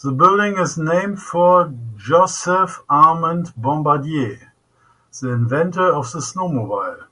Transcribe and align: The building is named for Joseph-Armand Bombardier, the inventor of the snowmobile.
The 0.00 0.12
building 0.12 0.58
is 0.58 0.78
named 0.78 1.20
for 1.20 1.74
Joseph-Armand 1.96 3.52
Bombardier, 3.56 4.52
the 5.20 5.30
inventor 5.30 5.92
of 5.92 6.12
the 6.12 6.20
snowmobile. 6.20 7.04